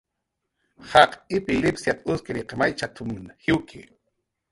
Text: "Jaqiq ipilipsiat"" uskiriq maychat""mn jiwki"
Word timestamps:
"Jaqiq 0.93 1.13
ipilipsiat"" 1.37 1.99
uskiriq 2.13 2.51
maychat""mn 2.59 3.25
jiwki" 3.43 3.83